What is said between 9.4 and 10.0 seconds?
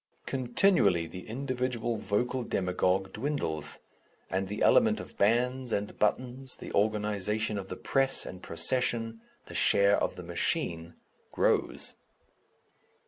the share